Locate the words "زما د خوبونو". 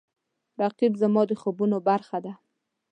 1.01-1.77